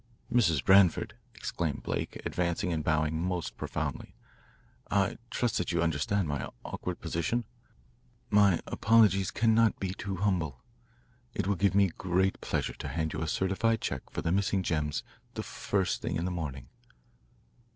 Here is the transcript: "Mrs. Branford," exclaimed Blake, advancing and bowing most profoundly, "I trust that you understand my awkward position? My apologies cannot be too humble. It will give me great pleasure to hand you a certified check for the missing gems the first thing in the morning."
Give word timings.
"Mrs. 0.33 0.65
Branford," 0.65 1.13
exclaimed 1.35 1.83
Blake, 1.83 2.19
advancing 2.25 2.73
and 2.73 2.83
bowing 2.83 3.21
most 3.21 3.55
profoundly, 3.55 4.15
"I 4.89 5.19
trust 5.29 5.59
that 5.59 5.71
you 5.71 5.83
understand 5.83 6.27
my 6.27 6.49
awkward 6.65 6.99
position? 7.01 7.45
My 8.31 8.61
apologies 8.65 9.29
cannot 9.29 9.79
be 9.79 9.93
too 9.93 10.15
humble. 10.15 10.63
It 11.35 11.45
will 11.45 11.53
give 11.53 11.75
me 11.75 11.91
great 11.99 12.41
pleasure 12.41 12.73
to 12.73 12.87
hand 12.87 13.13
you 13.13 13.21
a 13.21 13.27
certified 13.27 13.79
check 13.81 14.09
for 14.09 14.23
the 14.23 14.31
missing 14.31 14.63
gems 14.63 15.03
the 15.35 15.43
first 15.43 16.01
thing 16.01 16.15
in 16.15 16.25
the 16.25 16.31
morning." 16.31 16.69